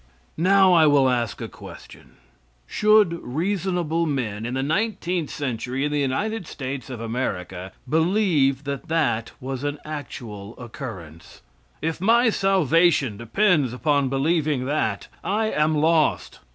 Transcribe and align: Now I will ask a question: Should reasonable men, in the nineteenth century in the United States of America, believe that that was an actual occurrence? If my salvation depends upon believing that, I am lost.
Now 0.39 0.73
I 0.73 0.87
will 0.87 1.07
ask 1.07 1.41
a 1.41 1.47
question: 1.47 2.13
Should 2.65 3.21
reasonable 3.21 4.07
men, 4.07 4.47
in 4.47 4.55
the 4.55 4.63
nineteenth 4.63 5.29
century 5.29 5.85
in 5.85 5.91
the 5.91 5.99
United 5.99 6.47
States 6.47 6.89
of 6.89 6.99
America, 6.99 7.71
believe 7.87 8.63
that 8.63 8.87
that 8.87 9.33
was 9.39 9.63
an 9.63 9.77
actual 9.85 10.57
occurrence? 10.57 11.43
If 11.83 12.01
my 12.01 12.31
salvation 12.31 13.15
depends 13.15 13.73
upon 13.73 14.09
believing 14.09 14.65
that, 14.65 15.07
I 15.23 15.51
am 15.51 15.77
lost. 15.77 16.39